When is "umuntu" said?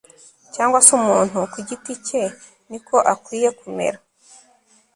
0.99-1.37